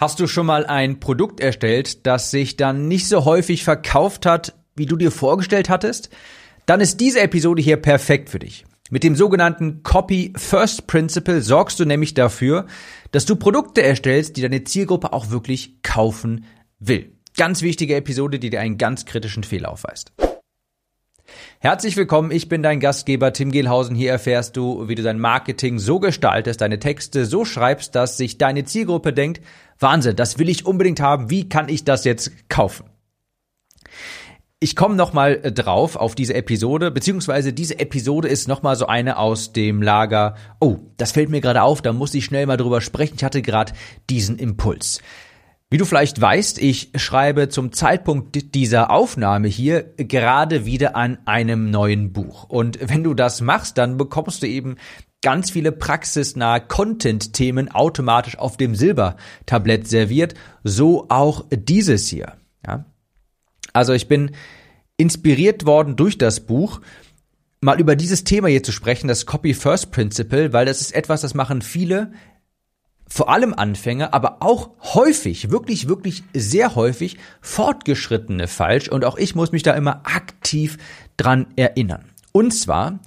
Hast 0.00 0.18
du 0.18 0.26
schon 0.26 0.46
mal 0.46 0.64
ein 0.64 0.98
Produkt 0.98 1.40
erstellt, 1.40 2.06
das 2.06 2.30
sich 2.30 2.56
dann 2.56 2.88
nicht 2.88 3.06
so 3.06 3.26
häufig 3.26 3.64
verkauft 3.64 4.24
hat, 4.24 4.54
wie 4.74 4.86
du 4.86 4.96
dir 4.96 5.10
vorgestellt 5.10 5.68
hattest? 5.68 6.08
Dann 6.64 6.80
ist 6.80 7.00
diese 7.00 7.20
Episode 7.20 7.60
hier 7.60 7.76
perfekt 7.76 8.30
für 8.30 8.38
dich. 8.38 8.64
Mit 8.88 9.04
dem 9.04 9.14
sogenannten 9.14 9.82
Copy 9.82 10.32
First 10.36 10.86
Principle 10.86 11.42
sorgst 11.42 11.78
du 11.78 11.84
nämlich 11.84 12.14
dafür, 12.14 12.66
dass 13.10 13.26
du 13.26 13.36
Produkte 13.36 13.82
erstellst, 13.82 14.38
die 14.38 14.40
deine 14.40 14.64
Zielgruppe 14.64 15.12
auch 15.12 15.28
wirklich 15.28 15.82
kaufen 15.82 16.46
will. 16.78 17.12
Ganz 17.36 17.60
wichtige 17.60 17.94
Episode, 17.96 18.38
die 18.38 18.48
dir 18.48 18.62
einen 18.62 18.78
ganz 18.78 19.04
kritischen 19.04 19.44
Fehler 19.44 19.70
aufweist. 19.70 20.12
Herzlich 21.58 21.96
willkommen, 21.96 22.30
ich 22.30 22.48
bin 22.48 22.62
dein 22.62 22.80
Gastgeber 22.80 23.34
Tim 23.34 23.52
Gehlhausen. 23.52 23.94
Hier 23.94 24.10
erfährst 24.10 24.56
du, 24.56 24.88
wie 24.88 24.94
du 24.94 25.02
dein 25.02 25.20
Marketing 25.20 25.78
so 25.78 26.00
gestaltest, 26.00 26.62
deine 26.62 26.78
Texte 26.78 27.26
so 27.26 27.44
schreibst, 27.44 27.94
dass 27.94 28.16
sich 28.16 28.38
deine 28.38 28.64
Zielgruppe 28.64 29.12
denkt, 29.12 29.42
Wahnsinn, 29.80 30.14
das 30.14 30.38
will 30.38 30.48
ich 30.48 30.66
unbedingt 30.66 31.00
haben, 31.00 31.30
wie 31.30 31.48
kann 31.48 31.68
ich 31.68 31.84
das 31.84 32.04
jetzt 32.04 32.30
kaufen? 32.48 32.84
Ich 34.62 34.76
komme 34.76 34.94
nochmal 34.94 35.40
äh, 35.42 35.52
drauf 35.52 35.96
auf 35.96 36.14
diese 36.14 36.34
Episode, 36.34 36.90
beziehungsweise 36.90 37.54
diese 37.54 37.78
Episode 37.78 38.28
ist 38.28 38.46
nochmal 38.46 38.76
so 38.76 38.86
eine 38.86 39.16
aus 39.16 39.52
dem 39.52 39.80
Lager, 39.80 40.36
oh, 40.60 40.76
das 40.98 41.12
fällt 41.12 41.30
mir 41.30 41.40
gerade 41.40 41.62
auf, 41.62 41.80
da 41.80 41.94
muss 41.94 42.12
ich 42.12 42.26
schnell 42.26 42.44
mal 42.44 42.58
drüber 42.58 42.82
sprechen, 42.82 43.14
ich 43.16 43.24
hatte 43.24 43.40
gerade 43.40 43.72
diesen 44.10 44.38
Impuls. 44.38 45.00
Wie 45.72 45.78
du 45.78 45.84
vielleicht 45.84 46.20
weißt, 46.20 46.58
ich 46.58 46.90
schreibe 46.96 47.48
zum 47.48 47.70
Zeitpunkt 47.70 48.56
dieser 48.56 48.90
Aufnahme 48.90 49.46
hier 49.46 49.94
gerade 49.96 50.66
wieder 50.66 50.96
an 50.96 51.18
einem 51.26 51.70
neuen 51.70 52.12
Buch. 52.12 52.42
Und 52.42 52.80
wenn 52.82 53.04
du 53.04 53.14
das 53.14 53.40
machst, 53.40 53.78
dann 53.78 53.96
bekommst 53.96 54.42
du 54.42 54.48
eben 54.48 54.74
ganz 55.22 55.52
viele 55.52 55.70
praxisnahe 55.70 56.60
Content-Themen 56.60 57.70
automatisch 57.70 58.36
auf 58.36 58.56
dem 58.56 58.74
Silbertablett 58.74 59.86
serviert. 59.86 60.34
So 60.64 61.06
auch 61.08 61.44
dieses 61.52 62.08
hier. 62.08 62.32
Ja? 62.66 62.86
Also 63.72 63.92
ich 63.92 64.08
bin 64.08 64.32
inspiriert 64.96 65.66
worden 65.66 65.94
durch 65.94 66.18
das 66.18 66.40
Buch, 66.40 66.80
mal 67.60 67.78
über 67.78 67.94
dieses 67.94 68.24
Thema 68.24 68.48
hier 68.48 68.64
zu 68.64 68.72
sprechen, 68.72 69.06
das 69.06 69.24
Copy 69.24 69.54
First 69.54 69.92
Principle, 69.92 70.52
weil 70.52 70.66
das 70.66 70.80
ist 70.80 70.94
etwas, 70.96 71.20
das 71.20 71.34
machen 71.34 71.62
viele 71.62 72.10
vor 73.12 73.28
allem 73.28 73.52
Anfänger, 73.52 74.14
aber 74.14 74.36
auch 74.40 74.70
häufig, 74.94 75.50
wirklich, 75.50 75.88
wirklich 75.88 76.22
sehr 76.32 76.76
häufig 76.76 77.18
Fortgeschrittene 77.40 78.46
falsch 78.46 78.88
und 78.88 79.04
auch 79.04 79.18
ich 79.18 79.34
muss 79.34 79.52
mich 79.52 79.64
da 79.64 79.72
immer 79.74 80.02
aktiv 80.04 80.78
dran 81.16 81.46
erinnern. 81.56 82.04
Und 82.32 82.52
zwar 82.52 83.00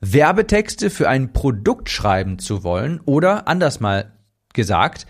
Werbetexte 0.00 0.90
für 0.90 1.08
ein 1.08 1.32
Produkt 1.32 1.88
schreiben 1.88 2.40
zu 2.40 2.64
wollen 2.64 3.00
oder 3.04 3.46
anders 3.46 3.78
mal 3.78 4.10
gesagt, 4.52 5.06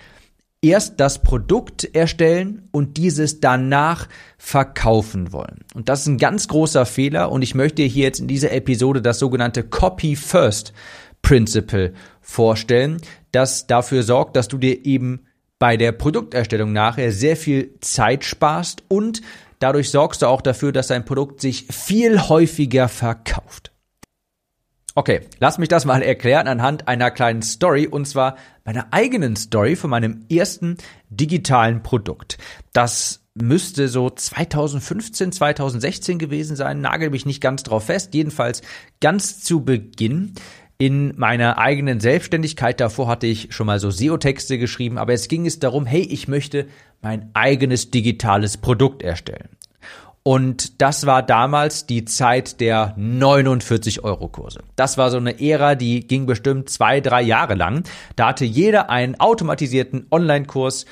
erst 0.60 1.00
das 1.00 1.22
Produkt 1.22 1.84
erstellen 1.94 2.68
und 2.70 2.98
dieses 2.98 3.40
danach 3.40 4.08
verkaufen 4.36 5.32
wollen. 5.32 5.64
Und 5.74 5.88
das 5.88 6.02
ist 6.02 6.08
ein 6.08 6.18
ganz 6.18 6.48
großer 6.48 6.84
Fehler 6.84 7.32
und 7.32 7.40
ich 7.40 7.54
möchte 7.54 7.82
hier 7.82 8.04
jetzt 8.04 8.20
in 8.20 8.28
dieser 8.28 8.52
Episode 8.52 9.00
das 9.00 9.18
sogenannte 9.18 9.64
Copy 9.64 10.16
First 10.16 10.74
Principle 11.22 11.94
vorstellen, 12.20 13.00
das 13.30 13.66
dafür 13.66 14.02
sorgt, 14.02 14.36
dass 14.36 14.48
du 14.48 14.58
dir 14.58 14.84
eben 14.84 15.26
bei 15.58 15.76
der 15.76 15.92
Produkterstellung 15.92 16.72
nachher 16.72 17.12
sehr 17.12 17.36
viel 17.36 17.78
Zeit 17.80 18.24
sparst 18.24 18.82
und 18.88 19.22
dadurch 19.60 19.90
sorgst 19.90 20.22
du 20.22 20.26
auch 20.26 20.40
dafür, 20.40 20.72
dass 20.72 20.88
dein 20.88 21.04
Produkt 21.04 21.40
sich 21.40 21.66
viel 21.70 22.20
häufiger 22.28 22.88
verkauft. 22.88 23.72
Okay, 24.94 25.20
lass 25.38 25.56
mich 25.56 25.70
das 25.70 25.86
mal 25.86 26.02
erklären 26.02 26.48
anhand 26.48 26.86
einer 26.86 27.10
kleinen 27.10 27.40
Story 27.40 27.86
und 27.86 28.06
zwar 28.06 28.36
meiner 28.64 28.88
eigenen 28.90 29.36
Story 29.36 29.74
von 29.74 29.88
meinem 29.88 30.26
ersten 30.30 30.76
digitalen 31.08 31.82
Produkt. 31.82 32.36
Das 32.74 33.20
müsste 33.34 33.88
so 33.88 34.10
2015, 34.10 35.32
2016 35.32 36.18
gewesen 36.18 36.56
sein, 36.56 36.82
nagel 36.82 37.08
mich 37.08 37.24
nicht 37.24 37.40
ganz 37.40 37.62
drauf 37.62 37.86
fest, 37.86 38.12
jedenfalls 38.12 38.60
ganz 39.00 39.42
zu 39.42 39.64
Beginn 39.64 40.34
in 40.82 41.16
meiner 41.16 41.58
eigenen 41.58 42.00
Selbstständigkeit. 42.00 42.80
Davor 42.80 43.06
hatte 43.06 43.28
ich 43.28 43.54
schon 43.54 43.68
mal 43.68 43.78
so 43.78 43.92
SEO-Texte 43.92 44.58
geschrieben, 44.58 44.98
aber 44.98 45.12
jetzt 45.12 45.28
ging 45.28 45.46
es 45.46 45.60
darum, 45.60 45.86
hey, 45.86 46.02
ich 46.02 46.26
möchte 46.26 46.66
mein 47.00 47.30
eigenes 47.34 47.92
digitales 47.92 48.56
Produkt 48.56 49.00
erstellen. 49.04 49.50
Und 50.24 50.82
das 50.82 51.06
war 51.06 51.22
damals 51.22 51.86
die 51.86 52.04
Zeit 52.04 52.60
der 52.60 52.94
49 52.96 54.02
Euro 54.02 54.26
Kurse. 54.26 54.64
Das 54.74 54.98
war 54.98 55.12
so 55.12 55.18
eine 55.18 55.40
Ära, 55.40 55.76
die 55.76 56.04
ging 56.04 56.26
bestimmt 56.26 56.68
zwei, 56.68 57.00
drei 57.00 57.22
Jahre 57.22 57.54
lang. 57.54 57.84
Da 58.16 58.26
hatte 58.26 58.44
jeder 58.44 58.90
einen 58.90 59.20
automatisierten 59.20 60.08
Online-Kurs, 60.10 60.86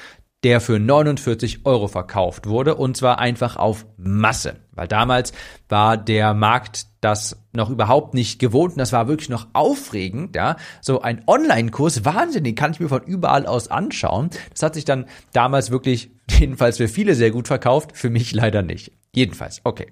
der 0.44 0.60
für 0.60 0.78
49 0.78 1.66
Euro 1.66 1.88
verkauft 1.88 2.46
wurde 2.46 2.76
und 2.76 2.96
zwar 2.96 3.18
einfach 3.18 3.56
auf 3.56 3.86
Masse. 3.96 4.54
Weil 4.70 4.86
damals 4.86 5.32
war 5.68 5.96
der 5.96 6.32
Markt 6.32 6.86
das 7.00 7.36
noch 7.52 7.70
überhaupt 7.70 8.14
nicht 8.14 8.38
gewohnt 8.38 8.72
und 8.72 8.78
das 8.78 8.92
war 8.92 9.08
wirklich 9.08 9.28
noch 9.28 9.48
aufregend, 9.52 10.36
ja. 10.36 10.56
So 10.80 11.00
ein 11.00 11.22
Online-Kurs, 11.26 12.04
Wahnsinn, 12.04 12.44
den 12.44 12.54
kann 12.54 12.72
ich 12.72 12.80
mir 12.80 12.88
von 12.88 13.02
überall 13.02 13.46
aus 13.46 13.68
anschauen. 13.68 14.30
Das 14.52 14.62
hat 14.62 14.74
sich 14.74 14.84
dann 14.84 15.06
damals 15.32 15.70
wirklich, 15.70 16.10
jedenfalls 16.30 16.76
für 16.76 16.88
viele 16.88 17.14
sehr 17.14 17.30
gut 17.30 17.48
verkauft, 17.48 17.92
für 17.94 18.10
mich 18.10 18.32
leider 18.32 18.62
nicht. 18.62 18.92
Jedenfalls, 19.14 19.60
okay. 19.64 19.86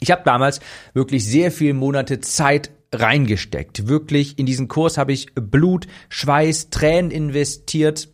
Ich 0.00 0.10
habe 0.10 0.22
damals 0.24 0.60
wirklich 0.94 1.24
sehr 1.24 1.52
viele 1.52 1.74
Monate 1.74 2.20
Zeit 2.20 2.70
reingesteckt. 2.92 3.88
Wirklich 3.88 4.38
in 4.38 4.46
diesen 4.46 4.68
Kurs 4.68 4.98
habe 4.98 5.12
ich 5.12 5.34
Blut, 5.34 5.86
Schweiß, 6.08 6.70
Tränen 6.70 7.10
investiert 7.10 8.08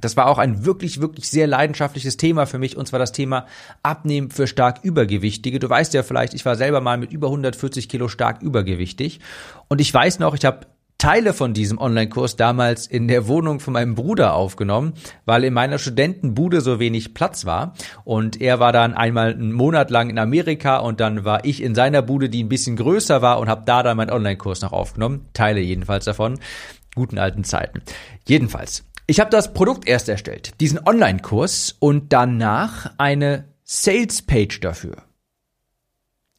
das 0.00 0.16
war 0.16 0.26
auch 0.26 0.38
ein 0.38 0.64
wirklich, 0.64 1.00
wirklich 1.00 1.28
sehr 1.28 1.46
leidenschaftliches 1.46 2.16
Thema 2.16 2.46
für 2.46 2.58
mich, 2.58 2.76
und 2.76 2.86
zwar 2.86 2.98
das 2.98 3.12
Thema 3.12 3.46
Abnehmen 3.82 4.30
für 4.30 4.46
stark 4.46 4.80
Übergewichtige. 4.82 5.58
Du 5.58 5.68
weißt 5.68 5.94
ja 5.94 6.02
vielleicht, 6.02 6.34
ich 6.34 6.44
war 6.44 6.56
selber 6.56 6.80
mal 6.80 6.98
mit 6.98 7.12
über 7.12 7.28
140 7.28 7.88
Kilo 7.88 8.08
stark 8.08 8.42
übergewichtig. 8.42 9.20
Und 9.68 9.80
ich 9.80 9.92
weiß 9.92 10.18
noch, 10.18 10.34
ich 10.34 10.44
habe 10.44 10.66
Teile 10.98 11.32
von 11.32 11.54
diesem 11.54 11.78
Online-Kurs 11.78 12.34
damals 12.34 12.88
in 12.88 13.06
der 13.06 13.28
Wohnung 13.28 13.60
von 13.60 13.72
meinem 13.72 13.94
Bruder 13.94 14.34
aufgenommen, 14.34 14.94
weil 15.26 15.44
in 15.44 15.54
meiner 15.54 15.78
Studentenbude 15.78 16.60
so 16.60 16.80
wenig 16.80 17.14
Platz 17.14 17.46
war. 17.46 17.74
Und 18.02 18.40
er 18.40 18.58
war 18.58 18.72
dann 18.72 18.94
einmal 18.94 19.32
einen 19.32 19.52
Monat 19.52 19.90
lang 19.90 20.10
in 20.10 20.18
Amerika 20.18 20.78
und 20.78 20.98
dann 20.98 21.24
war 21.24 21.44
ich 21.44 21.62
in 21.62 21.76
seiner 21.76 22.02
Bude, 22.02 22.28
die 22.28 22.42
ein 22.42 22.48
bisschen 22.48 22.74
größer 22.74 23.22
war 23.22 23.38
und 23.38 23.48
habe 23.48 23.62
da 23.64 23.84
dann 23.84 23.96
meinen 23.96 24.10
Online-Kurs 24.10 24.60
noch 24.60 24.72
aufgenommen. 24.72 25.28
Teile 25.34 25.60
jedenfalls 25.60 26.04
davon. 26.04 26.40
Guten 26.96 27.18
alten 27.18 27.44
Zeiten. 27.44 27.82
Jedenfalls, 28.26 28.82
ich 29.08 29.20
habe 29.20 29.30
das 29.30 29.54
Produkt 29.54 29.88
erst 29.88 30.08
erstellt, 30.08 30.52
diesen 30.60 30.86
Online-Kurs 30.86 31.74
und 31.80 32.12
danach 32.12 32.92
eine 32.98 33.46
Sales-Page 33.64 34.60
dafür 34.60 35.07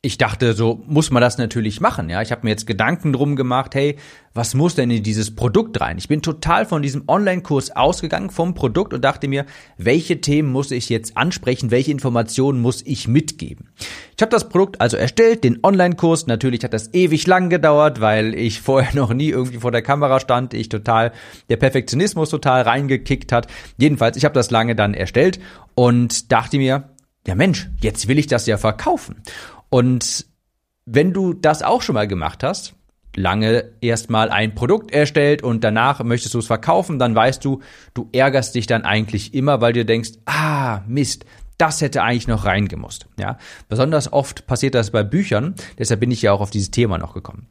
ich 0.02 0.18
dachte, 0.18 0.54
so 0.54 0.82
muss 0.88 1.12
man 1.12 1.20
das 1.20 1.38
natürlich 1.38 1.82
machen. 1.82 2.10
Ja, 2.10 2.22
ich 2.22 2.32
habe 2.32 2.44
mir 2.44 2.52
jetzt 2.52 2.66
Gedanken 2.66 3.12
drum 3.12 3.36
gemacht, 3.36 3.76
hey, 3.76 3.98
was 4.34 4.54
muss 4.54 4.76
denn 4.76 4.90
in 4.90 5.04
dieses 5.04 5.36
Produkt 5.36 5.82
rein? 5.82 5.98
Ich 5.98 6.08
bin 6.08 6.22
total 6.22 6.66
von 6.66 6.82
diesem 6.82 7.04
Online-Kurs 7.10 7.76
ausgegangen 7.76 8.30
vom 8.30 8.54
Produkt 8.54 8.94
und 8.94 9.04
dachte 9.04 9.28
mir, 9.28 9.46
welche 9.78 10.22
Themen 10.22 10.54
muss 10.54 10.72
ich 10.72 10.88
jetzt 10.88 11.18
ansprechen, 11.18 11.70
welche 11.70 11.92
Informationen 11.92 12.62
muss 12.62 12.82
ich 12.86 13.10
mitgeben? 13.10 13.72
Ich 14.16 14.22
habe 14.22 14.32
das 14.32 14.48
Produkt 14.48 14.80
also 14.80 14.96
erstellt, 14.96 15.44
den 15.44 15.60
Online-Kurs. 15.64 16.28
Natürlich 16.28 16.64
hat 16.64 16.72
das 16.72 16.94
ewig 16.94 17.28
lang 17.28 17.50
gedauert, 17.50 18.00
weil 18.00 18.36
ich 18.36 18.62
vorher 18.62 18.96
noch 18.96 19.14
nie 19.14 19.30
irgendwie 19.30 19.60
vor 19.60 19.72
der 19.72 19.82
Kamera 19.82 20.22
stand. 20.22 20.54
Ich 20.54 20.70
total 20.70 21.12
der 21.50 21.58
Perfektionismus 21.58 22.30
total 22.30 22.62
reingekickt 22.62 23.34
hat. 23.34 23.48
Jedenfalls, 23.78 24.16
ich 24.16 24.24
habe 24.24 24.34
das 24.34 24.50
lange 24.50 24.78
dann 24.78 24.94
erstellt 24.94 25.42
und 25.76 26.32
dachte 26.32 26.58
mir, 26.58 26.86
ja 27.30 27.36
Mensch, 27.36 27.70
jetzt 27.80 28.08
will 28.08 28.18
ich 28.18 28.28
das 28.28 28.48
ja 28.48 28.58
verkaufen. 28.58 29.22
Und 29.70 30.26
wenn 30.86 31.14
du 31.14 31.34
das 31.34 31.62
auch 31.62 31.84
schon 31.84 31.94
mal 31.94 32.08
gemacht 32.08 32.44
hast, 32.44 32.74
lange 33.16 33.72
erstmal 33.82 34.30
ein 34.30 34.56
Produkt 34.56 34.92
erstellt 34.92 35.44
und 35.44 35.64
danach 35.64 36.04
möchtest 36.04 36.34
du 36.34 36.40
es 36.40 36.48
verkaufen, 36.48 36.98
dann 36.98 37.14
weißt 37.14 37.46
du, 37.46 37.62
du 37.94 38.10
ärgerst 38.12 38.56
dich 38.56 38.66
dann 38.66 38.84
eigentlich 38.84 39.34
immer, 39.34 39.62
weil 39.62 39.74
du 39.74 39.86
denkst, 39.86 40.12
ah, 40.26 40.82
Mist, 40.88 41.26
das 41.60 41.82
hätte 41.82 42.02
eigentlich 42.02 42.28
noch 42.28 42.46
reingemusst. 42.46 43.08
Ja, 43.20 43.38
besonders 43.68 44.12
oft 44.12 44.48
passiert 44.48 44.74
das 44.74 44.90
bei 44.90 45.04
Büchern, 45.04 45.54
deshalb 45.78 46.00
bin 46.00 46.12
ich 46.12 46.24
ja 46.24 46.32
auch 46.32 46.42
auf 46.42 46.50
dieses 46.50 46.72
Thema 46.72 46.98
noch 46.98 47.14
gekommen. 47.14 47.48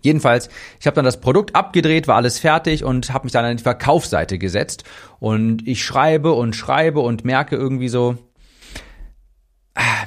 Jedenfalls, 0.00 0.48
ich 0.80 0.86
habe 0.86 0.94
dann 0.94 1.04
das 1.04 1.20
Produkt 1.20 1.54
abgedreht, 1.54 2.08
war 2.08 2.16
alles 2.16 2.38
fertig 2.38 2.84
und 2.84 3.12
habe 3.12 3.24
mich 3.24 3.32
dann 3.32 3.44
an 3.44 3.56
die 3.56 3.62
Verkaufsseite 3.62 4.38
gesetzt 4.38 4.84
und 5.18 5.66
ich 5.68 5.84
schreibe 5.84 6.32
und 6.32 6.56
schreibe 6.56 7.00
und 7.00 7.24
merke 7.24 7.56
irgendwie 7.56 7.88
so, 7.88 8.16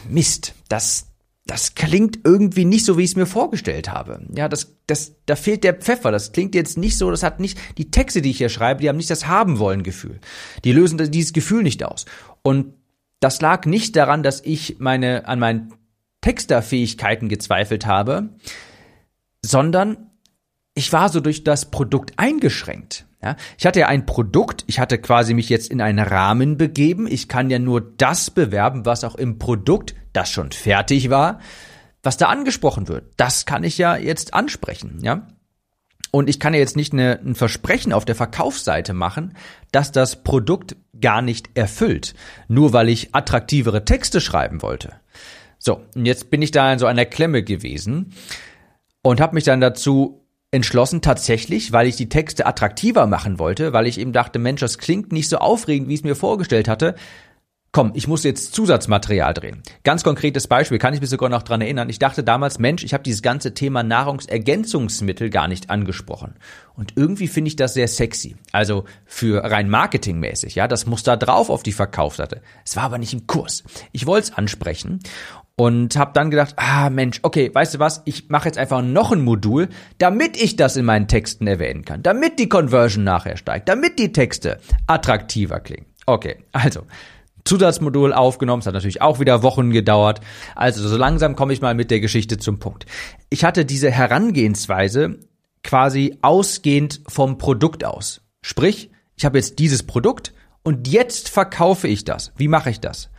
Mist, 0.10 0.54
das 0.70 1.08
das 1.48 1.76
klingt 1.76 2.20
irgendwie 2.26 2.66
nicht 2.66 2.84
so, 2.84 2.98
wie 2.98 3.04
ich 3.04 3.12
es 3.12 3.16
mir 3.16 3.26
vorgestellt 3.26 3.90
habe. 3.90 4.22
Ja, 4.36 4.50
das, 4.50 4.76
das, 4.86 5.16
da 5.26 5.38
fehlt 5.38 5.64
der 5.64 5.74
Pfeffer. 5.74 6.12
Das 6.12 6.34
klingt 6.34 6.54
jetzt 6.54 6.78
nicht 6.78 6.98
so, 6.98 7.10
das 7.10 7.24
hat 7.24 7.40
nicht, 7.40 7.58
die 7.78 7.90
Texte, 7.90 8.22
die 8.22 8.32
ich 8.32 8.38
hier 8.38 8.50
schreibe, 8.50 8.82
die 8.82 8.90
haben 8.90 8.98
nicht 8.98 9.10
das 9.10 9.28
haben 9.28 9.58
wollen 9.58 9.82
Gefühl. 9.82 10.20
Die 10.66 10.74
lösen 10.74 10.98
dieses 11.10 11.32
Gefühl 11.32 11.64
nicht 11.64 11.84
aus. 11.84 12.06
Und 12.44 12.74
das 13.22 13.42
lag 13.42 13.66
nicht 13.66 13.96
daran, 13.96 14.24
dass 14.24 14.42
ich 14.44 14.76
meine, 14.80 15.28
an 15.28 15.40
meinen 15.40 15.74
Texterfähigkeiten 16.22 17.30
gezweifelt 17.30 17.86
habe, 17.86 18.30
sondern 19.44 20.12
ich 20.76 20.92
war 20.92 21.10
so 21.10 21.22
durch 21.22 21.46
das 21.46 21.72
Produkt 21.72 22.14
eingeschränkt. 22.18 23.07
Ja, 23.22 23.36
ich 23.58 23.66
hatte 23.66 23.80
ja 23.80 23.88
ein 23.88 24.06
Produkt, 24.06 24.64
ich 24.68 24.80
hatte 24.80 25.00
quasi 25.00 25.34
mich 25.34 25.50
jetzt 25.50 25.72
in 25.72 25.82
einen 25.82 26.00
Rahmen 26.00 26.58
begeben. 26.58 27.08
Ich 27.08 27.28
kann 27.28 27.50
ja 27.50 27.58
nur 27.58 27.82
das 27.82 28.30
bewerben, 28.30 28.86
was 28.86 29.04
auch 29.04 29.16
im 29.16 29.40
Produkt, 29.40 29.96
das 30.14 30.30
schon 30.32 30.52
fertig 30.52 31.10
war, 31.10 31.40
was 32.04 32.18
da 32.18 32.28
angesprochen 32.28 32.88
wird. 32.88 33.12
Das 33.18 33.46
kann 33.46 33.64
ich 33.64 33.78
ja 33.78 33.96
jetzt 33.98 34.34
ansprechen, 34.34 35.00
ja. 35.02 35.28
Und 36.12 36.30
ich 36.30 36.40
kann 36.40 36.54
ja 36.54 36.60
jetzt 36.60 36.78
nicht 36.78 36.94
eine, 36.94 37.20
ein 37.20 37.36
Versprechen 37.36 37.92
auf 37.92 38.06
der 38.06 38.16
Verkaufsseite 38.16 38.94
machen, 38.94 39.36
dass 39.72 39.92
das 39.92 40.24
Produkt 40.24 40.76
gar 41.00 41.22
nicht 41.22 41.50
erfüllt, 41.56 42.14
nur 42.48 42.72
weil 42.72 42.88
ich 42.90 43.14
attraktivere 43.14 43.84
Texte 43.84 44.22
schreiben 44.22 44.62
wollte. 44.62 44.94
So, 45.60 45.82
und 45.96 46.06
jetzt 46.06 46.30
bin 46.30 46.42
ich 46.42 46.52
da 46.52 46.72
in 46.72 46.80
so 46.80 46.86
einer 46.86 47.06
Klemme 47.06 47.44
gewesen 47.44 48.14
und 49.02 49.20
habe 49.20 49.36
mich 49.36 49.44
dann 49.44 49.60
dazu 49.60 50.27
entschlossen, 50.52 51.02
tatsächlich, 51.02 51.72
weil 51.72 51.88
ich 51.88 51.96
die 51.96 52.10
Texte 52.10 52.46
attraktiver 52.46 53.06
machen 53.06 53.40
wollte, 53.40 53.74
weil 53.74 53.88
ich 53.88 54.00
eben 54.00 54.14
dachte, 54.14 54.40
Mensch, 54.40 54.62
das 54.62 54.78
klingt 54.78 55.12
nicht 55.12 55.30
so 55.30 55.38
aufregend, 55.38 55.90
wie 55.90 55.94
ich 55.94 56.02
es 56.02 56.06
mir 56.06 56.16
vorgestellt 56.16 56.68
hatte. 56.68 56.96
Komm, 57.74 57.92
ich 57.94 58.08
muss 58.08 58.24
jetzt 58.24 58.56
Zusatzmaterial 58.56 59.34
drehen. 59.34 59.62
Ganz 59.84 60.04
konkretes 60.04 60.48
Beispiel, 60.48 60.80
kann 60.80 60.94
ich 60.94 61.02
mich 61.02 61.10
sogar 61.10 61.30
noch 61.30 61.44
dran 61.44 61.62
erinnern. 61.62 61.90
Ich 61.90 62.00
dachte 62.00 62.24
damals, 62.24 62.60
Mensch, 62.60 62.84
ich 62.84 62.94
habe 62.94 63.04
dieses 63.04 63.22
ganze 63.22 63.54
Thema 63.54 63.84
Nahrungsergänzungsmittel 63.84 65.30
gar 65.30 65.48
nicht 65.48 65.70
angesprochen. 65.70 66.36
Und 66.76 66.94
irgendwie 66.96 67.28
finde 67.28 67.50
ich 67.50 67.56
das 67.56 67.74
sehr 67.74 67.90
sexy. 67.90 68.38
Also 68.52 68.86
für 69.06 69.44
rein 69.44 69.70
marketingmäßig, 69.70 70.56
ja, 70.56 70.68
das 70.68 70.86
muss 70.86 71.04
da 71.04 71.18
drauf 71.18 71.50
auf 71.50 71.62
die 71.62 71.74
Verkaufsseite. 71.74 72.42
Es 72.66 72.78
war 72.78 72.84
aber 72.84 72.98
nicht 72.98 73.14
im 73.14 73.28
Kurs. 73.28 73.64
Ich 73.92 74.08
wollte 74.08 74.30
es 74.30 74.38
ansprechen 74.38 75.02
und 75.60 75.98
habe 75.98 76.12
dann 76.14 76.30
gedacht, 76.30 76.54
ah 76.58 76.90
Mensch, 76.90 77.20
okay, 77.24 77.50
weißt 77.52 77.76
du 77.76 77.80
was, 77.80 78.04
ich 78.06 78.30
mache 78.30 78.48
jetzt 78.48 78.60
einfach 78.60 78.84
noch 78.84 79.12
ein 79.12 79.22
Modul, 79.22 79.70
damit 79.98 80.42
ich 80.42 80.56
das 80.56 80.78
in 80.78 80.86
meinen 80.86 81.08
Texten 81.08 81.48
erwähnen 81.48 81.84
kann, 81.84 82.04
damit 82.04 82.40
die 82.40 82.48
Conversion 82.48 83.04
nachher 83.04 83.38
steigt, 83.38 83.68
damit 83.68 83.98
die 83.98 84.12
Texte 84.12 84.60
attraktiver 84.86 85.60
klingen. 85.60 85.88
Okay, 86.06 86.38
also 86.52 86.84
Zusatzmodul 87.44 88.14
aufgenommen, 88.14 88.60
es 88.60 88.68
hat 88.68 88.76
natürlich 88.76 89.02
auch 89.02 89.20
wieder 89.20 89.42
Wochen 89.42 89.72
gedauert. 89.72 90.22
Also 90.56 90.88
so 90.88 90.96
langsam 90.96 91.36
komme 91.36 91.54
ich 91.54 91.62
mal 91.62 91.74
mit 91.74 91.90
der 91.90 92.02
Geschichte 92.02 92.38
zum 92.38 92.60
Punkt. 92.60 92.86
Ich 93.30 93.44
hatte 93.44 93.66
diese 93.66 93.90
Herangehensweise 93.90 95.20
quasi 95.64 96.18
ausgehend 96.22 97.02
vom 97.08 97.38
Produkt 97.38 97.84
aus. 97.84 98.22
Sprich, 98.42 98.92
ich 99.16 99.26
habe 99.26 99.38
jetzt 99.38 99.58
dieses 99.60 99.84
Produkt 99.84 100.34
und 100.62 100.88
jetzt 100.88 101.30
verkaufe 101.30 101.88
ich 101.88 102.06
das. 102.06 102.32
Wie 102.36 102.48
mache 102.48 102.70
ich 102.70 102.80
das? 102.80 103.10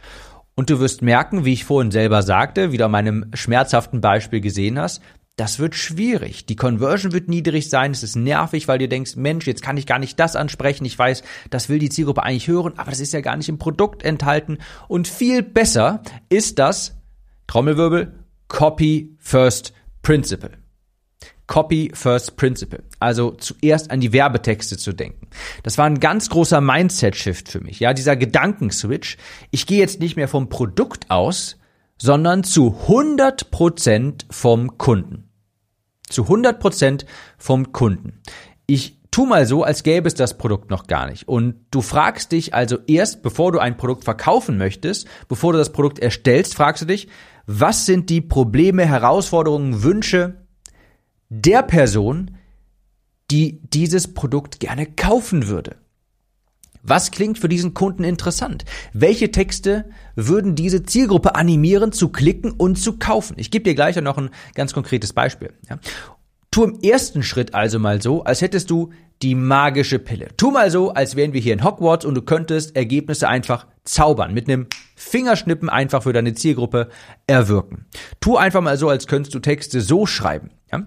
Und 0.58 0.70
du 0.70 0.80
wirst 0.80 1.02
merken, 1.02 1.44
wie 1.44 1.52
ich 1.52 1.64
vorhin 1.64 1.92
selber 1.92 2.24
sagte, 2.24 2.72
wieder 2.72 2.88
meinem 2.88 3.26
schmerzhaften 3.32 4.00
Beispiel 4.00 4.40
gesehen 4.40 4.76
hast, 4.76 5.00
das 5.36 5.60
wird 5.60 5.76
schwierig. 5.76 6.46
Die 6.46 6.56
Conversion 6.56 7.12
wird 7.12 7.28
niedrig 7.28 7.70
sein. 7.70 7.92
Es 7.92 8.02
ist 8.02 8.16
nervig, 8.16 8.66
weil 8.66 8.80
du 8.80 8.88
denkst, 8.88 9.14
Mensch, 9.14 9.46
jetzt 9.46 9.62
kann 9.62 9.76
ich 9.76 9.86
gar 9.86 10.00
nicht 10.00 10.18
das 10.18 10.34
ansprechen. 10.34 10.84
Ich 10.84 10.98
weiß, 10.98 11.22
das 11.50 11.68
will 11.68 11.78
die 11.78 11.90
Zielgruppe 11.90 12.24
eigentlich 12.24 12.48
hören, 12.48 12.72
aber 12.76 12.90
das 12.90 12.98
ist 12.98 13.12
ja 13.12 13.20
gar 13.20 13.36
nicht 13.36 13.48
im 13.48 13.58
Produkt 13.58 14.02
enthalten. 14.02 14.58
Und 14.88 15.06
viel 15.06 15.44
besser 15.44 16.02
ist 16.28 16.58
das, 16.58 16.96
Trommelwirbel, 17.46 18.24
Copy 18.48 19.16
First 19.20 19.72
Principle. 20.02 20.58
Copy 21.48 21.90
First 21.94 22.36
Principle. 22.36 22.84
Also 23.00 23.32
zuerst 23.32 23.90
an 23.90 24.00
die 24.00 24.12
Werbetexte 24.12 24.76
zu 24.76 24.92
denken. 24.92 25.26
Das 25.64 25.78
war 25.78 25.86
ein 25.86 25.98
ganz 25.98 26.28
großer 26.30 26.60
Mindset-Shift 26.60 27.48
für 27.48 27.60
mich. 27.60 27.80
Ja, 27.80 27.92
dieser 27.94 28.14
Gedankenswitch. 28.14 29.16
Ich 29.50 29.66
gehe 29.66 29.80
jetzt 29.80 29.98
nicht 29.98 30.14
mehr 30.14 30.28
vom 30.28 30.48
Produkt 30.48 31.10
aus, 31.10 31.56
sondern 32.00 32.44
zu 32.44 32.76
100 32.82 33.50
Prozent 33.50 34.26
vom 34.30 34.78
Kunden. 34.78 35.30
Zu 36.08 36.24
100 36.24 36.60
Prozent 36.60 37.06
vom 37.38 37.72
Kunden. 37.72 38.20
Ich 38.66 38.98
tu 39.10 39.26
mal 39.26 39.46
so, 39.46 39.64
als 39.64 39.82
gäbe 39.82 40.06
es 40.06 40.14
das 40.14 40.36
Produkt 40.36 40.70
noch 40.70 40.86
gar 40.86 41.08
nicht. 41.08 41.26
Und 41.26 41.56
du 41.70 41.80
fragst 41.80 42.32
dich 42.32 42.54
also 42.54 42.78
erst, 42.86 43.22
bevor 43.22 43.52
du 43.52 43.58
ein 43.58 43.76
Produkt 43.76 44.04
verkaufen 44.04 44.58
möchtest, 44.58 45.08
bevor 45.28 45.52
du 45.52 45.58
das 45.58 45.72
Produkt 45.72 45.98
erstellst, 45.98 46.54
fragst 46.54 46.82
du 46.82 46.86
dich, 46.86 47.08
was 47.46 47.86
sind 47.86 48.10
die 48.10 48.20
Probleme, 48.20 48.84
Herausforderungen, 48.84 49.82
Wünsche, 49.82 50.46
der 51.28 51.62
Person, 51.62 52.32
die 53.30 53.60
dieses 53.72 54.14
Produkt 54.14 54.60
gerne 54.60 54.86
kaufen 54.86 55.48
würde. 55.48 55.76
Was 56.82 57.10
klingt 57.10 57.38
für 57.38 57.48
diesen 57.48 57.74
Kunden 57.74 58.04
interessant? 58.04 58.64
Welche 58.92 59.30
Texte 59.30 59.90
würden 60.14 60.54
diese 60.54 60.84
Zielgruppe 60.84 61.34
animieren, 61.34 61.92
zu 61.92 62.08
klicken 62.08 62.52
und 62.52 62.76
zu 62.76 62.98
kaufen? 62.98 63.34
Ich 63.36 63.50
gebe 63.50 63.64
dir 63.64 63.74
gleich 63.74 64.00
noch 64.00 64.16
ein 64.16 64.30
ganz 64.54 64.72
konkretes 64.72 65.12
Beispiel. 65.12 65.52
Ja. 65.68 65.78
Tu 66.50 66.64
im 66.64 66.80
ersten 66.80 67.22
Schritt 67.22 67.54
also 67.54 67.78
mal 67.78 68.00
so, 68.00 68.24
als 68.24 68.40
hättest 68.40 68.70
du 68.70 68.90
die 69.20 69.34
magische 69.34 69.98
Pille. 69.98 70.28
Tu 70.36 70.50
mal 70.50 70.70
so, 70.70 70.94
als 70.94 71.14
wären 71.14 71.32
wir 71.32 71.40
hier 71.40 71.52
in 71.52 71.64
Hogwarts 71.64 72.06
und 72.06 72.14
du 72.14 72.22
könntest 72.22 72.74
Ergebnisse 72.74 73.28
einfach 73.28 73.66
zaubern, 73.84 74.32
mit 74.32 74.48
einem 74.48 74.66
Fingerschnippen 74.96 75.68
einfach 75.68 76.04
für 76.04 76.12
deine 76.12 76.34
Zielgruppe 76.34 76.88
erwirken. 77.26 77.86
Tu 78.20 78.36
einfach 78.36 78.60
mal 78.62 78.78
so, 78.78 78.88
als 78.88 79.06
könntest 79.06 79.34
du 79.34 79.40
Texte 79.40 79.80
so 79.80 80.06
schreiben. 80.06 80.50
Ja? 80.72 80.86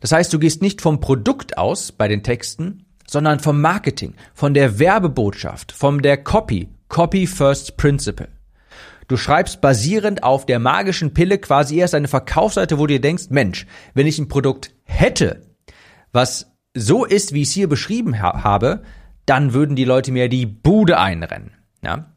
Das 0.00 0.12
heißt, 0.12 0.32
du 0.32 0.38
gehst 0.38 0.62
nicht 0.62 0.80
vom 0.80 1.00
Produkt 1.00 1.58
aus 1.58 1.92
bei 1.92 2.08
den 2.08 2.22
Texten, 2.22 2.86
sondern 3.06 3.40
vom 3.40 3.60
Marketing, 3.60 4.14
von 4.34 4.54
der 4.54 4.78
Werbebotschaft, 4.78 5.72
von 5.72 6.02
der 6.02 6.18
Copy, 6.18 6.68
Copy 6.88 7.26
First 7.26 7.76
Principle. 7.76 8.28
Du 9.08 9.16
schreibst 9.16 9.62
basierend 9.62 10.22
auf 10.22 10.44
der 10.44 10.58
magischen 10.58 11.14
Pille 11.14 11.38
quasi 11.38 11.78
erst 11.78 11.94
eine 11.94 12.08
Verkaufsseite, 12.08 12.78
wo 12.78 12.86
du 12.86 12.94
dir 12.94 13.00
denkst, 13.00 13.30
Mensch, 13.30 13.66
wenn 13.94 14.06
ich 14.06 14.18
ein 14.18 14.28
Produkt 14.28 14.74
hätte, 14.84 15.42
was 16.12 16.52
so 16.74 17.06
ist, 17.06 17.32
wie 17.32 17.42
ich 17.42 17.48
es 17.48 17.54
hier 17.54 17.68
beschrieben 17.68 18.20
ha 18.20 18.44
habe, 18.44 18.82
dann 19.24 19.54
würden 19.54 19.76
die 19.76 19.84
Leute 19.84 20.12
mir 20.12 20.28
die 20.28 20.46
Bude 20.46 20.98
einrennen. 20.98 21.52
Ja? 21.82 22.14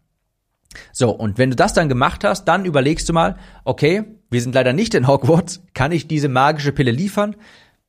So, 0.91 1.11
und 1.11 1.37
wenn 1.37 1.49
du 1.49 1.55
das 1.55 1.73
dann 1.73 1.89
gemacht 1.89 2.23
hast, 2.23 2.45
dann 2.45 2.65
überlegst 2.65 3.07
du 3.09 3.13
mal, 3.13 3.37
okay, 3.65 4.03
wir 4.29 4.41
sind 4.41 4.55
leider 4.55 4.73
nicht 4.73 4.93
in 4.93 5.07
Hogwarts, 5.07 5.61
kann 5.73 5.91
ich 5.91 6.07
diese 6.07 6.29
magische 6.29 6.71
Pille 6.71 6.91
liefern? 6.91 7.35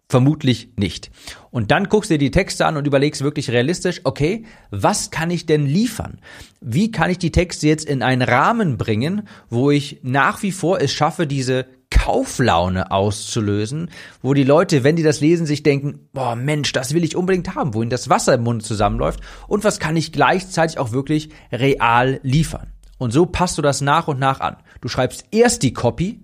Vermutlich 0.09 0.69
nicht. 0.77 1.11
Und 1.51 1.71
dann 1.71 1.89
guckst 1.89 2.11
du 2.11 2.15
dir 2.15 2.19
die 2.19 2.31
Texte 2.31 2.67
an 2.67 2.77
und 2.77 2.87
überlegst 2.87 3.23
wirklich 3.23 3.51
realistisch, 3.51 4.03
okay, 4.05 4.45
was 4.71 5.11
kann 5.11 5.31
ich 5.31 5.47
denn 5.47 5.65
liefern? 5.65 6.21
Wie 6.61 6.91
kann 6.91 7.11
ich 7.11 7.19
die 7.19 7.33
Texte 7.33 7.67
jetzt 7.67 7.87
in 7.87 8.03
einen 8.03 8.21
Rahmen 8.21 8.77
bringen, 8.77 9.27
wo 9.49 9.71
ich 9.71 10.01
nach 10.03 10.43
wie 10.43 10.53
vor 10.53 10.83
es 10.83 10.93
schaffe, 10.93 11.27
diese 11.27 11.67
Kauflaune 11.93 12.91
auszulösen, 12.91 13.91
wo 14.23 14.33
die 14.33 14.45
Leute, 14.45 14.83
wenn 14.83 14.97
die 14.97 15.03
das 15.03 15.21
lesen, 15.21 15.47
sich 15.47 15.63
denken, 15.63 16.09
boah 16.13 16.35
Mensch, 16.35 16.73
das 16.73 16.95
will 16.95 17.05
ich 17.05 17.17
unbedingt 17.17 17.55
haben, 17.55 17.75
wo 17.75 17.83
ihnen 17.83 17.91
das 17.91 18.09
Wasser 18.09 18.35
im 18.35 18.43
Mund 18.43 18.65
zusammenläuft 18.65 19.21
und 19.47 19.63
was 19.63 19.79
kann 19.79 19.97
ich 19.97 20.11
gleichzeitig 20.11 20.79
auch 20.79 20.93
wirklich 20.93 21.29
real 21.53 22.19
liefern. 22.23 22.73
Und 22.99 23.13
so 23.13 23.27
passt 23.27 23.59
du 23.59 23.63
das 23.63 23.83
nach 23.83 24.09
und 24.09 24.19
nach 24.19 24.41
an. 24.41 24.57
Du 24.81 24.89
schreibst 24.89 25.27
erst 25.33 25.63
die 25.63 25.75
Copy 25.75 26.23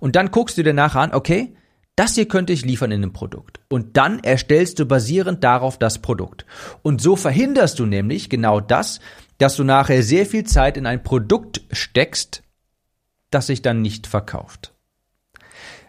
und 0.00 0.16
dann 0.16 0.30
guckst 0.30 0.58
du 0.58 0.62
dir 0.62 0.74
nachher 0.74 1.00
an, 1.00 1.14
okay, 1.14 1.54
das 1.96 2.14
hier 2.14 2.28
könnte 2.28 2.52
ich 2.52 2.64
liefern 2.64 2.90
in 2.90 3.02
einem 3.02 3.12
Produkt. 3.14 3.60
Und 3.68 3.96
dann 3.96 4.20
erstellst 4.20 4.78
du 4.78 4.84
basierend 4.84 5.42
darauf 5.42 5.78
das 5.78 6.00
Produkt. 6.00 6.44
Und 6.82 7.00
so 7.00 7.16
verhinderst 7.16 7.78
du 7.78 7.86
nämlich 7.86 8.28
genau 8.28 8.60
das, 8.60 9.00
dass 9.38 9.56
du 9.56 9.64
nachher 9.64 10.02
sehr 10.02 10.26
viel 10.26 10.44
Zeit 10.44 10.76
in 10.76 10.86
ein 10.86 11.02
Produkt 11.02 11.62
steckst, 11.72 12.42
das 13.30 13.46
sich 13.46 13.62
dann 13.62 13.80
nicht 13.80 14.06
verkauft. 14.06 14.75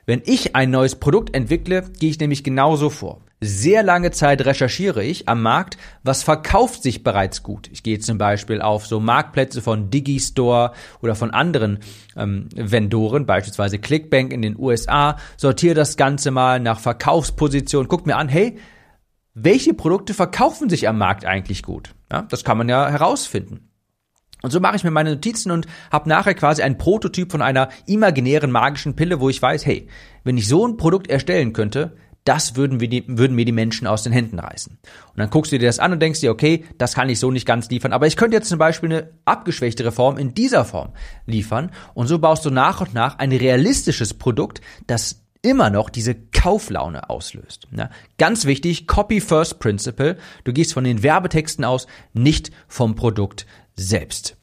Wenn 0.09 0.21
ich 0.23 0.55
ein 0.55 0.71
neues 0.71 0.95
Produkt 0.95 1.35
entwickle, 1.35 1.83
gehe 1.99 2.09
ich 2.09 2.17
nämlich 2.17 2.41
genauso 2.45 2.89
vor. 2.89 3.19
Sehr 3.41 3.83
lange 3.83 4.11
Zeit 4.11 4.45
recherchiere 4.45 5.03
ich 5.03 5.27
am 5.27 5.41
Markt, 5.41 5.77
was 6.01 6.23
verkauft 6.23 6.81
sich 6.81 7.03
bereits 7.03 7.43
gut. 7.43 7.67
Ich 7.73 7.83
gehe 7.83 7.99
zum 7.99 8.17
Beispiel 8.17 8.61
auf 8.61 8.87
so 8.87 9.01
Marktplätze 9.01 9.61
von 9.61 9.89
Digistore 9.89 10.71
oder 11.01 11.13
von 11.13 11.31
anderen 11.31 11.79
ähm, 12.15 12.47
Vendoren, 12.55 13.25
beispielsweise 13.25 13.79
Clickbank 13.79 14.31
in 14.31 14.41
den 14.41 14.57
USA, 14.57 15.17
sortiere 15.35 15.75
das 15.75 15.97
Ganze 15.97 16.31
mal 16.31 16.61
nach 16.61 16.79
Verkaufsposition, 16.79 17.89
guck 17.89 18.07
mir 18.07 18.15
an, 18.15 18.29
hey, 18.29 18.57
welche 19.33 19.73
Produkte 19.73 20.13
verkaufen 20.13 20.69
sich 20.69 20.87
am 20.87 20.97
Markt 20.97 21.25
eigentlich 21.25 21.63
gut? 21.63 21.93
Ja, 22.09 22.21
das 22.21 22.45
kann 22.45 22.57
man 22.57 22.69
ja 22.69 22.89
herausfinden. 22.89 23.67
Und 24.43 24.51
so 24.51 24.59
mache 24.59 24.75
ich 24.75 24.83
mir 24.83 24.91
meine 24.91 25.11
Notizen 25.11 25.51
und 25.51 25.67
habe 25.91 26.09
nachher 26.09 26.35
quasi 26.35 26.61
einen 26.61 26.77
Prototyp 26.77 27.31
von 27.31 27.41
einer 27.41 27.69
imaginären 27.87 28.51
magischen 28.51 28.95
Pille, 28.95 29.19
wo 29.19 29.29
ich 29.29 29.41
weiß, 29.41 29.65
hey, 29.65 29.87
wenn 30.23 30.37
ich 30.37 30.47
so 30.47 30.67
ein 30.67 30.77
Produkt 30.77 31.09
erstellen 31.09 31.53
könnte, 31.53 31.95
das 32.27 32.57
würden, 32.57 32.81
wir 32.81 32.89
die, 32.89 33.05
würden 33.07 33.35
mir 33.35 33.45
die 33.45 33.53
Menschen 33.53 33.87
aus 33.87 34.03
den 34.03 34.11
Händen 34.11 34.37
reißen. 34.37 34.77
Und 34.83 35.17
dann 35.17 35.29
guckst 35.29 35.51
du 35.53 35.57
dir 35.57 35.67
das 35.67 35.79
an 35.79 35.93
und 35.93 36.01
denkst 36.01 36.19
dir, 36.19 36.31
okay, 36.31 36.65
das 36.77 36.93
kann 36.93 37.07
ich 37.07 37.19
so 37.19 37.31
nicht 37.31 37.45
ganz 37.45 37.69
liefern, 37.69 37.93
aber 37.93 38.05
ich 38.05 38.17
könnte 38.17 38.35
jetzt 38.35 38.49
zum 38.49 38.59
Beispiel 38.59 38.91
eine 38.91 39.09
abgeschwächtere 39.23 39.93
Form 39.93 40.17
in 40.17 40.33
dieser 40.33 40.65
Form 40.65 40.89
liefern. 41.25 41.71
Und 41.93 42.07
so 42.07 42.19
baust 42.19 42.43
du 42.45 42.49
nach 42.49 42.81
und 42.81 42.93
nach 42.93 43.17
ein 43.19 43.31
realistisches 43.31 44.13
Produkt, 44.13 44.59
das 44.87 45.23
immer 45.41 45.69
noch 45.69 45.89
diese 45.89 46.15
Kauflaune 46.15 47.09
auslöst. 47.09 47.67
Ja, 47.71 47.89
ganz 48.17 48.45
wichtig, 48.45 48.87
Copy 48.87 49.21
First 49.21 49.59
Principle. 49.59 50.17
Du 50.43 50.51
gehst 50.51 50.73
von 50.73 50.83
den 50.83 51.03
Werbetexten 51.03 51.63
aus, 51.63 51.87
nicht 52.13 52.51
vom 52.67 52.95
Produkt 52.95 53.45
selbst. 53.77 54.35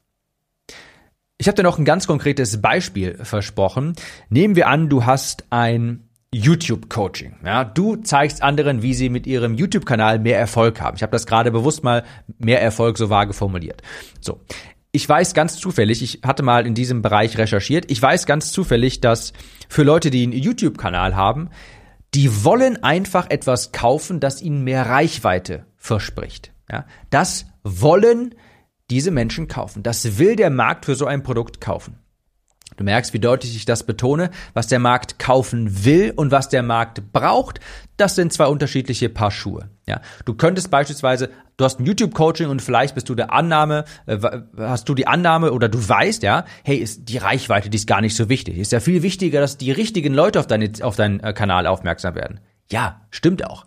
Ich 1.36 1.48
habe 1.48 1.56
dir 1.56 1.62
noch 1.62 1.78
ein 1.78 1.84
ganz 1.84 2.06
konkretes 2.06 2.62
Beispiel 2.62 3.18
versprochen. 3.22 3.94
Nehmen 4.30 4.56
wir 4.56 4.68
an, 4.68 4.88
du 4.88 5.04
hast 5.04 5.44
ein 5.50 6.08
YouTube-Coaching. 6.32 7.36
Ja, 7.44 7.64
du 7.64 7.96
zeigst 7.96 8.42
anderen, 8.42 8.82
wie 8.82 8.94
sie 8.94 9.08
mit 9.08 9.26
ihrem 9.26 9.54
YouTube-Kanal 9.54 10.18
mehr 10.18 10.38
Erfolg 10.38 10.80
haben. 10.80 10.96
Ich 10.96 11.02
habe 11.02 11.12
das 11.12 11.26
gerade 11.26 11.50
bewusst 11.50 11.84
mal 11.84 12.04
mehr 12.38 12.60
Erfolg 12.60 12.98
so 12.98 13.10
vage 13.10 13.32
formuliert. 13.32 13.82
So. 14.20 14.40
Ich 14.90 15.08
weiß 15.08 15.34
ganz 15.34 15.56
zufällig, 15.56 16.02
ich 16.02 16.20
hatte 16.24 16.44
mal 16.44 16.66
in 16.66 16.74
diesem 16.74 17.02
Bereich 17.02 17.36
recherchiert, 17.36 17.90
ich 17.90 18.00
weiß 18.00 18.26
ganz 18.26 18.52
zufällig, 18.52 19.00
dass 19.00 19.32
für 19.68 19.82
Leute, 19.82 20.10
die 20.10 20.22
einen 20.22 20.32
YouTube-Kanal 20.32 21.16
haben, 21.16 21.50
die 22.14 22.44
wollen 22.44 22.80
einfach 22.84 23.28
etwas 23.28 23.72
kaufen, 23.72 24.20
das 24.20 24.40
ihnen 24.40 24.62
mehr 24.62 24.86
Reichweite 24.86 25.66
verspricht. 25.76 26.52
Ja, 26.70 26.86
das 27.10 27.46
wollen 27.64 28.36
diese 28.90 29.10
Menschen 29.10 29.48
kaufen. 29.48 29.82
Das 29.82 30.18
will 30.18 30.36
der 30.36 30.50
Markt 30.50 30.84
für 30.84 30.94
so 30.94 31.06
ein 31.06 31.22
Produkt 31.22 31.60
kaufen. 31.60 31.98
Du 32.76 32.84
merkst, 32.84 33.12
wie 33.12 33.20
deutlich 33.20 33.54
ich 33.54 33.66
das 33.66 33.84
betone. 33.84 34.30
Was 34.52 34.66
der 34.66 34.78
Markt 34.78 35.18
kaufen 35.18 35.84
will 35.84 36.12
und 36.16 36.30
was 36.30 36.48
der 36.48 36.62
Markt 36.62 37.12
braucht, 37.12 37.60
das 37.96 38.16
sind 38.16 38.32
zwei 38.32 38.46
unterschiedliche 38.46 39.08
Paar 39.08 39.30
Schuhe. 39.30 39.68
Ja, 39.86 40.00
du 40.24 40.34
könntest 40.34 40.70
beispielsweise, 40.70 41.30
du 41.56 41.64
hast 41.64 41.78
ein 41.78 41.86
YouTube-Coaching 41.86 42.48
und 42.48 42.62
vielleicht 42.62 42.94
bist 42.94 43.08
du 43.08 43.14
der 43.14 43.32
Annahme, 43.32 43.84
äh, 44.06 44.18
hast 44.58 44.88
du 44.88 44.94
die 44.94 45.06
Annahme 45.06 45.52
oder 45.52 45.68
du 45.68 45.88
weißt, 45.88 46.22
ja, 46.22 46.44
hey, 46.64 46.76
ist 46.76 47.08
die 47.08 47.18
Reichweite, 47.18 47.70
die 47.70 47.76
ist 47.76 47.86
gar 47.86 48.00
nicht 48.00 48.16
so 48.16 48.28
wichtig. 48.28 48.58
Ist 48.58 48.72
ja 48.72 48.80
viel 48.80 49.02
wichtiger, 49.02 49.40
dass 49.40 49.56
die 49.56 49.70
richtigen 49.70 50.14
Leute 50.14 50.40
auf, 50.40 50.46
deine, 50.46 50.72
auf 50.80 50.96
deinen 50.96 51.20
äh, 51.20 51.32
Kanal 51.32 51.66
aufmerksam 51.66 52.14
werden. 52.14 52.40
Ja, 52.70 53.02
stimmt 53.10 53.46
auch. 53.46 53.66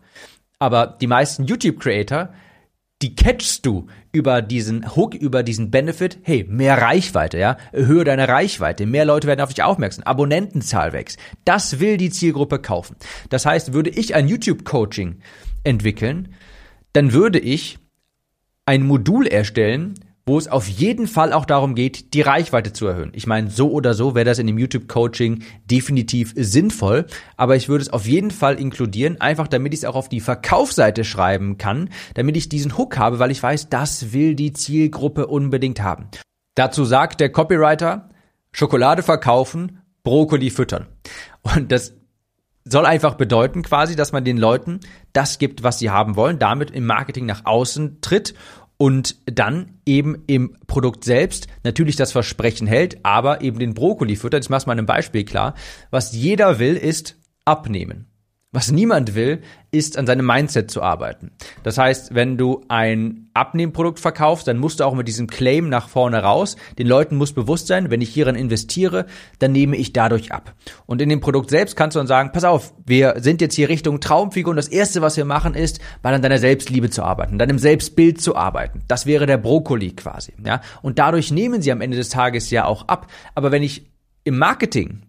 Aber 0.59 0.87
die 0.87 1.07
meisten 1.07 1.45
YouTube-Creator 1.45 2.29
die 3.01 3.15
catchst 3.15 3.65
du 3.65 3.87
über 4.11 4.41
diesen 4.41 4.95
Hook, 4.95 5.13
über 5.13 5.43
diesen 5.43 5.69
Benefit, 5.69 6.17
hey, 6.23 6.45
mehr 6.49 6.81
Reichweite, 6.81 7.37
ja, 7.37 7.57
erhöhe 7.71 8.03
deine 8.03 8.27
Reichweite, 8.27 8.85
mehr 8.87 9.05
Leute 9.05 9.27
werden 9.27 9.41
auf 9.41 9.53
dich 9.53 9.63
aufmerksam, 9.63 10.03
Abonnentenzahl 10.03 10.93
wächst. 10.93 11.19
Das 11.45 11.79
will 11.79 11.97
die 11.97 12.09
Zielgruppe 12.09 12.59
kaufen. 12.59 12.95
Das 13.29 13.45
heißt, 13.45 13.73
würde 13.73 13.91
ich 13.91 14.15
ein 14.15 14.27
YouTube-Coaching 14.27 15.19
entwickeln, 15.63 16.33
dann 16.93 17.13
würde 17.13 17.39
ich 17.39 17.77
ein 18.65 18.83
Modul 18.83 19.27
erstellen, 19.27 19.93
wo 20.27 20.37
es 20.37 20.49
auf 20.49 20.67
jeden 20.67 21.07
Fall 21.07 21.31
auch 21.31 21.45
darum 21.45 21.73
geht, 21.73 22.13
die 22.13 22.21
Reichweite 22.21 22.73
zu 22.73 22.85
erhöhen. 22.85 23.11
Ich 23.13 23.27
meine, 23.27 23.49
so 23.49 23.71
oder 23.71 23.93
so 23.93 24.13
wäre 24.13 24.25
das 24.25 24.39
in 24.39 24.45
dem 24.45 24.57
YouTube-Coaching 24.57 25.43
definitiv 25.65 26.33
sinnvoll, 26.35 27.05
aber 27.37 27.55
ich 27.55 27.69
würde 27.69 27.83
es 27.83 27.93
auf 27.93 28.05
jeden 28.05 28.31
Fall 28.31 28.59
inkludieren, 28.59 29.21
einfach 29.21 29.47
damit 29.47 29.73
ich 29.73 29.79
es 29.79 29.85
auch 29.85 29.95
auf 29.95 30.09
die 30.09 30.19
Verkaufsseite 30.19 31.05
schreiben 31.05 31.57
kann, 31.57 31.89
damit 32.13 32.35
ich 32.35 32.49
diesen 32.49 32.77
Hook 32.77 32.97
habe, 32.97 33.19
weil 33.19 33.31
ich 33.31 33.41
weiß, 33.41 33.69
das 33.69 34.11
will 34.11 34.35
die 34.35 34.51
Zielgruppe 34.51 35.27
unbedingt 35.27 35.81
haben. 35.81 36.09
Dazu 36.55 36.83
sagt 36.83 37.21
der 37.21 37.31
Copywriter, 37.31 38.09
Schokolade 38.51 39.03
verkaufen, 39.03 39.79
Brokkoli 40.03 40.49
füttern. 40.49 40.87
Und 41.41 41.71
das 41.71 41.93
soll 42.65 42.85
einfach 42.85 43.15
bedeuten 43.15 43.61
quasi, 43.63 43.95
dass 43.95 44.11
man 44.11 44.25
den 44.25 44.37
Leuten 44.37 44.81
das 45.13 45.39
gibt, 45.39 45.63
was 45.63 45.79
sie 45.79 45.89
haben 45.89 46.17
wollen, 46.17 46.37
damit 46.37 46.71
im 46.71 46.85
Marketing 46.85 47.25
nach 47.25 47.45
außen 47.45 48.01
tritt 48.01 48.33
und 48.77 49.15
dann 49.25 49.79
eben 49.85 50.23
im 50.27 50.55
Produkt 50.67 51.03
selbst 51.03 51.47
natürlich 51.63 51.95
das 51.95 52.11
Versprechen 52.11 52.67
hält, 52.67 52.99
aber 53.03 53.41
eben 53.41 53.59
den 53.59 53.73
Brokkoli 53.73 54.15
füttert. 54.15 54.43
Ich 54.43 54.49
mache 54.49 54.59
es 54.59 54.65
mal 54.67 54.73
in 54.73 54.79
einem 54.79 54.87
Beispiel 54.87 55.25
klar. 55.25 55.55
Was 55.89 56.13
jeder 56.13 56.59
will, 56.59 56.75
ist 56.75 57.15
abnehmen. 57.45 58.07
Was 58.53 58.71
niemand 58.71 59.13
will, 59.13 59.41
ist 59.71 59.97
an 59.97 60.07
seinem 60.07 60.25
Mindset 60.25 60.71
zu 60.71 60.81
arbeiten. 60.81 61.31
Das 61.63 61.77
heißt, 61.77 62.15
wenn 62.15 62.37
du 62.37 62.63
ein 62.69 63.29
Abnehmprodukt 63.33 63.99
verkaufst, 63.99 64.47
dann 64.47 64.57
musst 64.57 64.79
du 64.79 64.85
auch 64.85 64.95
mit 64.95 65.09
diesem 65.09 65.27
Claim 65.27 65.67
nach 65.67 65.89
vorne 65.89 66.23
raus. 66.23 66.55
Den 66.77 66.87
Leuten 66.87 67.17
muss 67.17 67.33
bewusst 67.33 67.67
sein, 67.67 67.91
wenn 67.91 67.99
ich 67.99 68.07
hieran 68.07 68.35
investiere, 68.35 69.05
dann 69.39 69.51
nehme 69.51 69.75
ich 69.75 69.91
dadurch 69.91 70.31
ab. 70.31 70.55
Und 70.85 71.01
in 71.01 71.09
dem 71.09 71.19
Produkt 71.19 71.49
selbst 71.49 71.75
kannst 71.75 71.95
du 71.95 71.99
dann 71.99 72.07
sagen, 72.07 72.31
pass 72.31 72.45
auf, 72.45 72.73
wir 72.85 73.15
sind 73.17 73.41
jetzt 73.41 73.53
hier 73.53 73.67
Richtung 73.67 73.99
Traumfigur 73.99 74.51
und 74.51 74.57
das 74.57 74.69
erste, 74.69 75.01
was 75.01 75.17
wir 75.17 75.25
machen, 75.25 75.53
ist, 75.53 75.81
mal 76.01 76.13
an 76.13 76.21
deiner 76.21 76.39
Selbstliebe 76.39 76.89
zu 76.89 77.03
arbeiten, 77.03 77.37
deinem 77.37 77.59
Selbstbild 77.59 78.21
zu 78.21 78.37
arbeiten. 78.37 78.81
Das 78.87 79.05
wäre 79.05 79.25
der 79.25 79.37
Brokkoli 79.37 79.91
quasi, 79.91 80.31
ja. 80.45 80.61
Und 80.81 80.99
dadurch 80.99 81.33
nehmen 81.33 81.61
sie 81.61 81.73
am 81.73 81.81
Ende 81.81 81.97
des 81.97 82.07
Tages 82.07 82.49
ja 82.49 82.63
auch 82.63 82.87
ab. 82.87 83.07
Aber 83.35 83.51
wenn 83.51 83.61
ich 83.61 83.91
im 84.23 84.37
Marketing 84.37 85.01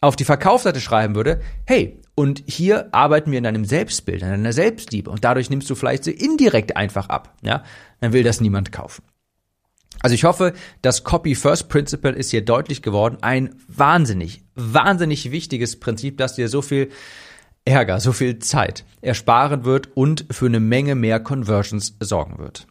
auf 0.00 0.14
die 0.14 0.24
Verkaufsseite 0.24 0.80
schreiben 0.80 1.16
würde, 1.16 1.40
hey, 1.66 2.00
und 2.18 2.42
hier 2.48 2.92
arbeiten 2.92 3.30
wir 3.30 3.38
in 3.38 3.46
einem 3.46 3.64
Selbstbild, 3.64 4.22
in 4.22 4.28
einer 4.28 4.52
Selbstliebe. 4.52 5.08
Und 5.08 5.22
dadurch 5.22 5.50
nimmst 5.50 5.70
du 5.70 5.76
vielleicht 5.76 6.02
so 6.02 6.10
indirekt 6.10 6.76
einfach 6.76 7.08
ab. 7.08 7.36
Ja, 7.42 7.62
dann 8.00 8.12
will 8.12 8.24
das 8.24 8.40
niemand 8.40 8.72
kaufen. 8.72 9.04
Also 10.00 10.14
ich 10.14 10.24
hoffe, 10.24 10.52
das 10.82 11.04
Copy 11.04 11.36
First 11.36 11.68
Principle 11.68 12.10
ist 12.10 12.32
hier 12.32 12.44
deutlich 12.44 12.82
geworden. 12.82 13.18
Ein 13.20 13.54
wahnsinnig, 13.68 14.42
wahnsinnig 14.56 15.30
wichtiges 15.30 15.78
Prinzip, 15.78 16.18
das 16.18 16.34
dir 16.34 16.48
so 16.48 16.60
viel 16.60 16.88
Ärger, 17.64 18.00
so 18.00 18.10
viel 18.10 18.40
Zeit 18.40 18.84
ersparen 19.00 19.64
wird 19.64 19.96
und 19.96 20.26
für 20.32 20.46
eine 20.46 20.58
Menge 20.58 20.96
mehr 20.96 21.20
Conversions 21.20 21.98
sorgen 22.00 22.38
wird. 22.38 22.66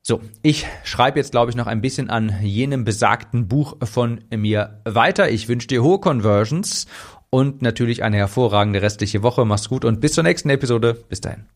So, 0.00 0.20
ich 0.42 0.66
schreibe 0.84 1.18
jetzt, 1.18 1.32
glaube 1.32 1.50
ich, 1.50 1.56
noch 1.56 1.66
ein 1.66 1.80
bisschen 1.80 2.08
an 2.08 2.36
jenem 2.40 2.84
besagten 2.84 3.48
Buch 3.48 3.78
von 3.82 4.20
mir 4.32 4.80
weiter. 4.84 5.28
Ich 5.28 5.48
wünsche 5.48 5.66
dir 5.66 5.82
hohe 5.82 5.98
Conversions 5.98 6.86
und 7.32 7.62
natürlich 7.62 8.02
eine 8.02 8.18
hervorragende 8.18 8.82
restliche 8.82 9.22
Woche. 9.22 9.44
Mach's 9.44 9.68
gut 9.68 9.84
und 9.84 10.00
bis 10.00 10.12
zur 10.12 10.22
nächsten 10.22 10.50
Episode. 10.50 11.02
Bis 11.08 11.22
dahin. 11.22 11.46